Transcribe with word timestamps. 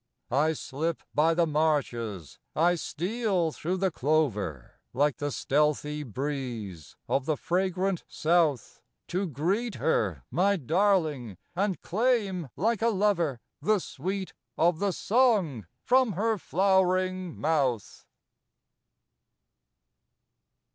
I 0.31 0.53
slip 0.53 1.03
by 1.13 1.35
the 1.35 1.45
marshes, 1.45 2.39
I 2.55 2.73
steal 2.73 3.51
through 3.51 3.77
the 3.77 3.91
clover, 3.91 4.79
Like 4.93 5.17
the 5.17 5.29
stealthy 5.31 6.01
breeze 6.01 6.95
of 7.07 7.27
the 7.27 7.37
fragrant 7.37 8.03
South, 8.07 8.81
To 9.09 9.27
greet 9.27 9.75
her, 9.75 10.23
my 10.31 10.55
darling, 10.57 11.37
and 11.55 11.79
claim, 11.83 12.49
like 12.55 12.81
a 12.81 12.87
lover, 12.89 13.41
The 13.61 13.77
sweet 13.77 14.33
of 14.57 14.79
the 14.79 14.91
song 14.91 15.67
from 15.83 16.13
her 16.13 16.39
flower 16.39 16.97
ing 16.97 17.39
mouth. 17.39 18.07